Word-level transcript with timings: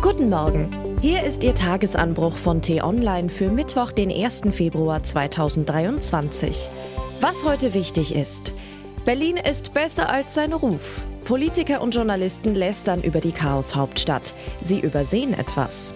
Guten 0.00 0.28
Morgen. 0.28 0.68
Hier 1.02 1.24
ist 1.24 1.42
Ihr 1.42 1.56
Tagesanbruch 1.56 2.36
von 2.36 2.62
T-Online 2.62 3.28
für 3.28 3.50
Mittwoch, 3.50 3.90
den 3.90 4.12
1. 4.12 4.42
Februar 4.52 5.02
2023. 5.02 6.70
Was 7.20 7.44
heute 7.44 7.74
wichtig 7.74 8.14
ist. 8.14 8.52
Berlin 9.04 9.38
ist 9.38 9.74
besser 9.74 10.08
als 10.08 10.34
sein 10.34 10.52
Ruf. 10.52 11.04
Politiker 11.24 11.80
und 11.80 11.96
Journalisten 11.96 12.54
lästern 12.54 13.02
über 13.02 13.20
die 13.20 13.32
Chaos-Hauptstadt. 13.32 14.34
Sie 14.62 14.78
übersehen 14.78 15.34
etwas. 15.34 15.92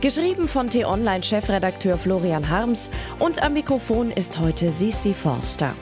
Geschrieben 0.00 0.48
von 0.48 0.70
T-Online-Chefredakteur 0.70 1.98
Florian 1.98 2.48
Harms 2.48 2.90
und 3.18 3.42
am 3.42 3.52
Mikrofon 3.52 4.10
ist 4.10 4.40
heute 4.40 4.72
Sisi 4.72 5.12
Forster. 5.12 5.74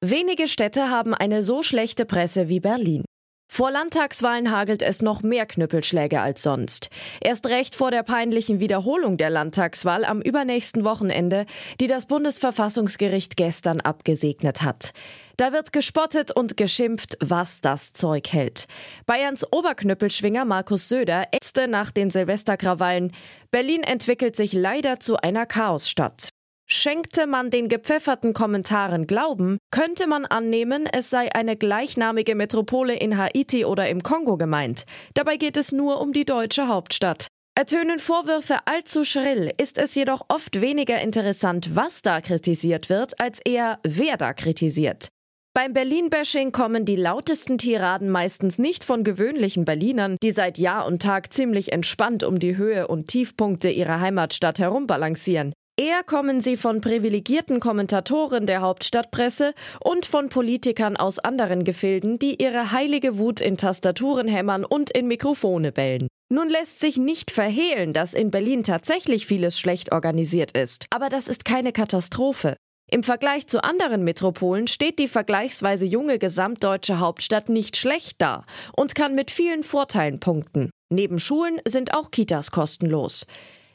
Wenige 0.00 0.46
Städte 0.46 0.90
haben 0.90 1.12
eine 1.12 1.42
so 1.42 1.64
schlechte 1.64 2.04
Presse 2.04 2.48
wie 2.48 2.60
Berlin. 2.60 3.04
Vor 3.52 3.72
Landtagswahlen 3.72 4.52
hagelt 4.52 4.80
es 4.80 5.02
noch 5.02 5.22
mehr 5.22 5.44
Knüppelschläge 5.44 6.20
als 6.20 6.40
sonst. 6.40 6.88
Erst 7.20 7.48
recht 7.48 7.74
vor 7.74 7.90
der 7.90 8.04
peinlichen 8.04 8.60
Wiederholung 8.60 9.16
der 9.16 9.28
Landtagswahl 9.28 10.04
am 10.04 10.22
übernächsten 10.22 10.84
Wochenende, 10.84 11.46
die 11.80 11.88
das 11.88 12.06
Bundesverfassungsgericht 12.06 13.36
gestern 13.36 13.80
abgesegnet 13.80 14.62
hat. 14.62 14.92
Da 15.36 15.52
wird 15.52 15.72
gespottet 15.72 16.30
und 16.30 16.56
geschimpft, 16.56 17.16
was 17.20 17.60
das 17.60 17.92
Zeug 17.92 18.32
hält. 18.32 18.66
Bayerns 19.06 19.44
Oberknüppelschwinger 19.52 20.44
Markus 20.44 20.88
Söder 20.88 21.26
ätzte 21.32 21.66
nach 21.66 21.90
den 21.90 22.10
Silvesterkrawallen. 22.10 23.12
Berlin 23.50 23.82
entwickelt 23.82 24.36
sich 24.36 24.52
leider 24.52 25.00
zu 25.00 25.16
einer 25.16 25.44
Chaosstadt. 25.44 26.29
Schenkte 26.72 27.26
man 27.26 27.50
den 27.50 27.68
gepfefferten 27.68 28.32
Kommentaren 28.32 29.08
Glauben, 29.08 29.58
könnte 29.72 30.06
man 30.06 30.24
annehmen, 30.24 30.86
es 30.86 31.10
sei 31.10 31.34
eine 31.34 31.56
gleichnamige 31.56 32.36
Metropole 32.36 32.94
in 32.94 33.18
Haiti 33.18 33.64
oder 33.64 33.88
im 33.88 34.04
Kongo 34.04 34.36
gemeint. 34.36 34.84
Dabei 35.14 35.36
geht 35.36 35.56
es 35.56 35.72
nur 35.72 36.00
um 36.00 36.12
die 36.12 36.24
deutsche 36.24 36.68
Hauptstadt. 36.68 37.26
Ertönen 37.56 37.98
Vorwürfe 37.98 38.58
allzu 38.66 39.02
schrill, 39.02 39.52
ist 39.58 39.78
es 39.78 39.96
jedoch 39.96 40.22
oft 40.28 40.60
weniger 40.60 41.00
interessant, 41.00 41.74
was 41.74 42.02
da 42.02 42.20
kritisiert 42.20 42.88
wird, 42.88 43.18
als 43.18 43.40
eher 43.44 43.80
wer 43.82 44.16
da 44.16 44.32
kritisiert. 44.32 45.08
Beim 45.52 45.72
Berlin-Bashing 45.72 46.52
kommen 46.52 46.84
die 46.84 46.94
lautesten 46.94 47.58
Tiraden 47.58 48.08
meistens 48.08 48.60
nicht 48.60 48.84
von 48.84 49.02
gewöhnlichen 49.02 49.64
Berlinern, 49.64 50.16
die 50.22 50.30
seit 50.30 50.58
Jahr 50.58 50.86
und 50.86 51.02
Tag 51.02 51.32
ziemlich 51.32 51.72
entspannt 51.72 52.22
um 52.22 52.38
die 52.38 52.56
Höhe 52.56 52.86
und 52.86 53.08
Tiefpunkte 53.08 53.70
ihrer 53.70 53.98
Heimatstadt 53.98 54.60
herumbalancieren. 54.60 55.52
Eher 55.80 56.02
kommen 56.02 56.42
sie 56.42 56.58
von 56.58 56.82
privilegierten 56.82 57.58
Kommentatoren 57.58 58.44
der 58.44 58.60
Hauptstadtpresse 58.60 59.54
und 59.82 60.04
von 60.04 60.28
Politikern 60.28 60.98
aus 60.98 61.18
anderen 61.18 61.64
Gefilden, 61.64 62.18
die 62.18 62.34
ihre 62.34 62.70
heilige 62.70 63.16
Wut 63.16 63.40
in 63.40 63.56
Tastaturen 63.56 64.28
hämmern 64.28 64.66
und 64.66 64.90
in 64.90 65.08
Mikrofone 65.08 65.72
bellen. 65.72 66.08
Nun 66.30 66.50
lässt 66.50 66.80
sich 66.80 66.98
nicht 66.98 67.30
verhehlen, 67.30 67.94
dass 67.94 68.12
in 68.12 68.30
Berlin 68.30 68.62
tatsächlich 68.62 69.24
vieles 69.24 69.58
schlecht 69.58 69.90
organisiert 69.90 70.52
ist. 70.52 70.84
Aber 70.90 71.08
das 71.08 71.28
ist 71.28 71.46
keine 71.46 71.72
Katastrophe. 71.72 72.56
Im 72.90 73.02
Vergleich 73.02 73.46
zu 73.46 73.64
anderen 73.64 74.04
Metropolen 74.04 74.66
steht 74.66 74.98
die 74.98 75.08
vergleichsweise 75.08 75.86
junge 75.86 76.18
gesamtdeutsche 76.18 76.98
Hauptstadt 76.98 77.48
nicht 77.48 77.78
schlecht 77.78 78.16
da 78.18 78.44
und 78.76 78.94
kann 78.94 79.14
mit 79.14 79.30
vielen 79.30 79.62
Vorteilen 79.62 80.20
punkten. 80.20 80.68
Neben 80.92 81.18
Schulen 81.18 81.58
sind 81.66 81.94
auch 81.94 82.10
Kitas 82.10 82.50
kostenlos. 82.50 83.24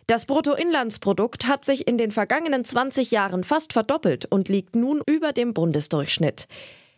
Das 0.07 0.27
Bruttoinlandsprodukt 0.27 1.47
hat 1.47 1.65
sich 1.65 1.87
in 1.87 1.97
den 1.97 2.11
vergangenen 2.11 2.63
20 2.63 3.09
Jahren 3.09 3.43
fast 3.43 3.73
verdoppelt 3.73 4.25
und 4.25 4.49
liegt 4.49 4.75
nun 4.75 5.01
über 5.07 5.33
dem 5.33 5.53
Bundesdurchschnitt. 5.55 6.47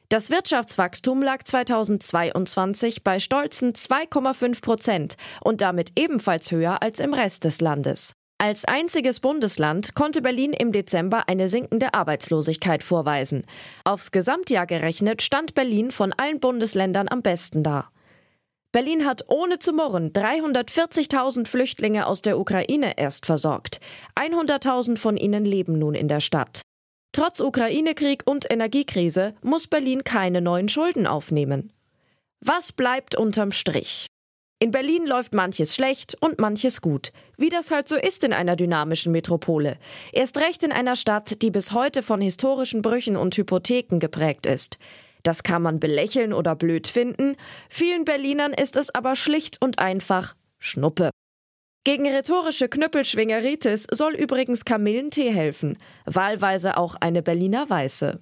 Das 0.09 0.29
Wirtschaftswachstum 0.29 1.21
lag 1.21 1.43
2022 1.43 3.03
bei 3.03 3.19
stolzen 3.19 3.73
2,5 3.73 4.61
Prozent 4.61 5.17
und 5.41 5.61
damit 5.61 5.91
ebenfalls 5.97 6.51
höher 6.51 6.81
als 6.81 6.99
im 6.99 7.13
Rest 7.13 7.45
des 7.45 7.61
Landes. 7.61 8.13
Als 8.39 8.65
einziges 8.65 9.21
Bundesland 9.21 9.95
konnte 9.95 10.21
Berlin 10.21 10.53
im 10.53 10.71
Dezember 10.71 11.27
eine 11.27 11.49
sinkende 11.49 11.93
Arbeitslosigkeit 11.93 12.83
vorweisen. 12.83 13.45
Aufs 13.83 14.11
Gesamtjahr 14.11 14.67
gerechnet 14.67 15.21
stand 15.21 15.55
Berlin 15.55 15.91
von 15.91 16.13
allen 16.13 16.39
Bundesländern 16.39 17.07
am 17.09 17.21
besten 17.21 17.63
da. 17.63 17.89
Berlin 18.77 19.07
hat 19.07 19.23
ohne 19.27 19.57
zu 19.57 19.73
murren 19.73 20.13
340.000 20.13 21.47
Flüchtlinge 21.47 22.05
aus 22.05 22.21
der 22.21 22.37
Ukraine 22.37 22.95
erst 22.99 23.25
versorgt. 23.25 23.79
100.000 24.15 24.97
von 24.97 25.17
ihnen 25.17 25.45
leben 25.45 25.79
nun 25.79 25.95
in 25.95 26.07
der 26.07 26.19
Stadt. 26.19 26.61
Trotz 27.11 27.39
Ukraine-Krieg 27.39 28.21
und 28.27 28.45
Energiekrise 28.51 29.33
muss 29.41 29.65
Berlin 29.65 30.03
keine 30.03 30.41
neuen 30.41 30.69
Schulden 30.69 31.07
aufnehmen. 31.07 31.73
Was 32.39 32.71
bleibt 32.71 33.15
unterm 33.15 33.51
Strich? 33.51 34.05
In 34.59 34.69
Berlin 34.69 35.07
läuft 35.07 35.33
manches 35.33 35.73
schlecht 35.73 36.15
und 36.21 36.37
manches 36.37 36.79
gut, 36.79 37.13
wie 37.35 37.49
das 37.49 37.71
halt 37.71 37.87
so 37.87 37.95
ist 37.95 38.23
in 38.23 38.31
einer 38.31 38.55
dynamischen 38.55 39.11
Metropole. 39.11 39.79
Erst 40.11 40.37
recht 40.37 40.61
in 40.61 40.71
einer 40.71 40.95
Stadt, 40.95 41.41
die 41.41 41.49
bis 41.49 41.71
heute 41.71 42.03
von 42.03 42.21
historischen 42.21 42.83
Brüchen 42.83 43.17
und 43.17 43.35
Hypotheken 43.35 43.97
geprägt 43.97 44.45
ist. 44.45 44.77
Das 45.27 45.43
kann 45.43 45.61
man 45.61 45.81
belächeln 45.81 46.31
oder 46.31 46.55
blöd 46.55 46.87
finden. 46.87 47.35
Vielen 47.67 48.05
Berlinern 48.05 48.53
ist 48.53 48.77
es 48.77 48.95
aber 48.95 49.17
schlicht 49.17 49.61
und 49.61 49.77
einfach 49.77 50.37
Schnuppe. 50.57 51.09
Gegen 51.83 52.07
rhetorische 52.07 52.69
Knüppelschwingeritis 52.69 53.87
soll 53.91 54.15
übrigens 54.15 54.63
Kamillentee 54.63 55.29
helfen, 55.29 55.79
wahlweise 56.05 56.77
auch 56.77 56.95
eine 57.01 57.21
Berliner 57.21 57.69
Weiße. 57.69 58.21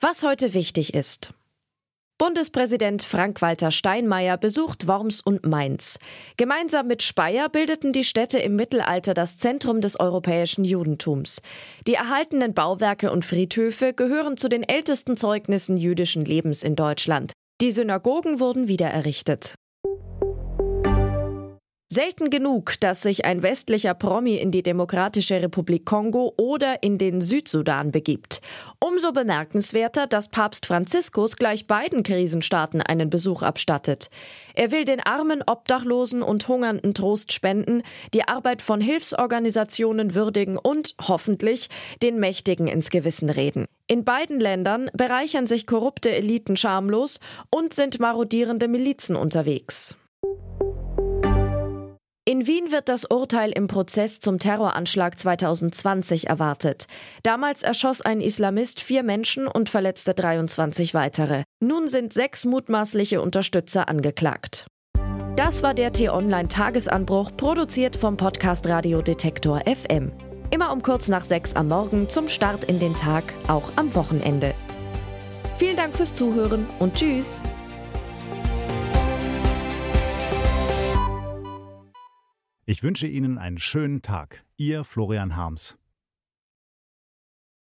Was 0.00 0.24
heute 0.24 0.54
wichtig 0.54 0.92
ist. 0.92 1.32
Bundespräsident 2.16 3.02
Frank-Walter 3.02 3.72
Steinmeier 3.72 4.36
besucht 4.36 4.86
Worms 4.86 5.20
und 5.20 5.44
Mainz. 5.44 5.98
Gemeinsam 6.36 6.86
mit 6.86 7.02
Speyer 7.02 7.48
bildeten 7.48 7.92
die 7.92 8.04
Städte 8.04 8.38
im 8.38 8.54
Mittelalter 8.54 9.14
das 9.14 9.36
Zentrum 9.36 9.80
des 9.80 9.98
europäischen 9.98 10.64
Judentums. 10.64 11.42
Die 11.88 11.94
erhaltenen 11.94 12.54
Bauwerke 12.54 13.10
und 13.10 13.24
Friedhöfe 13.24 13.92
gehören 13.94 14.36
zu 14.36 14.48
den 14.48 14.62
ältesten 14.62 15.16
Zeugnissen 15.16 15.76
jüdischen 15.76 16.24
Lebens 16.24 16.62
in 16.62 16.76
Deutschland. 16.76 17.32
Die 17.60 17.72
Synagogen 17.72 18.38
wurden 18.38 18.68
wiedererrichtet. 18.68 19.56
Selten 21.94 22.28
genug, 22.28 22.72
dass 22.80 23.02
sich 23.02 23.24
ein 23.24 23.44
westlicher 23.44 23.94
Promi 23.94 24.34
in 24.34 24.50
die 24.50 24.64
Demokratische 24.64 25.40
Republik 25.40 25.84
Kongo 25.84 26.34
oder 26.36 26.82
in 26.82 26.98
den 26.98 27.20
Südsudan 27.20 27.92
begibt. 27.92 28.40
Umso 28.80 29.12
bemerkenswerter, 29.12 30.08
dass 30.08 30.28
Papst 30.28 30.66
Franziskus 30.66 31.36
gleich 31.36 31.68
beiden 31.68 32.02
Krisenstaaten 32.02 32.82
einen 32.82 33.10
Besuch 33.10 33.42
abstattet. 33.42 34.08
Er 34.54 34.72
will 34.72 34.84
den 34.84 34.98
armen 34.98 35.44
Obdachlosen 35.46 36.24
und 36.24 36.48
Hungernden 36.48 36.94
Trost 36.94 37.32
spenden, 37.32 37.84
die 38.12 38.26
Arbeit 38.26 38.60
von 38.60 38.80
Hilfsorganisationen 38.80 40.16
würdigen 40.16 40.58
und 40.58 40.96
hoffentlich 41.00 41.68
den 42.02 42.18
Mächtigen 42.18 42.66
ins 42.66 42.90
Gewissen 42.90 43.30
reden. 43.30 43.66
In 43.86 44.02
beiden 44.02 44.40
Ländern 44.40 44.90
bereichern 44.94 45.46
sich 45.46 45.64
korrupte 45.64 46.10
Eliten 46.10 46.56
schamlos 46.56 47.20
und 47.50 47.72
sind 47.72 48.00
marodierende 48.00 48.66
Milizen 48.66 49.14
unterwegs. 49.14 49.96
In 52.26 52.46
Wien 52.46 52.72
wird 52.72 52.88
das 52.88 53.04
Urteil 53.04 53.50
im 53.50 53.66
Prozess 53.66 54.18
zum 54.18 54.38
Terroranschlag 54.38 55.18
2020 55.18 56.26
erwartet. 56.26 56.86
Damals 57.22 57.62
erschoss 57.62 58.00
ein 58.00 58.22
Islamist 58.22 58.80
vier 58.80 59.02
Menschen 59.02 59.46
und 59.46 59.68
verletzte 59.68 60.14
23 60.14 60.94
weitere. 60.94 61.42
Nun 61.60 61.86
sind 61.86 62.14
sechs 62.14 62.46
mutmaßliche 62.46 63.20
Unterstützer 63.20 63.90
angeklagt. 63.90 64.66
Das 65.36 65.62
war 65.62 65.74
der 65.74 65.92
T-Online-Tagesanbruch, 65.92 67.36
produziert 67.36 67.94
vom 67.94 68.16
Podcast 68.16 68.66
Radio 68.68 69.02
Detektor 69.02 69.60
FM. 69.66 70.10
Immer 70.50 70.72
um 70.72 70.80
kurz 70.80 71.08
nach 71.08 71.26
sechs 71.26 71.54
am 71.54 71.68
Morgen 71.68 72.08
zum 72.08 72.30
Start 72.30 72.64
in 72.64 72.80
den 72.80 72.96
Tag, 72.96 73.24
auch 73.48 73.72
am 73.76 73.94
Wochenende. 73.94 74.54
Vielen 75.58 75.76
Dank 75.76 75.94
fürs 75.94 76.14
Zuhören 76.14 76.64
und 76.78 76.94
Tschüss! 76.94 77.42
Ich 82.66 82.82
wünsche 82.82 83.06
Ihnen 83.06 83.36
einen 83.36 83.58
schönen 83.58 84.00
Tag. 84.00 84.42
Ihr 84.56 84.84
Florian 84.84 85.36
Harms. 85.36 85.76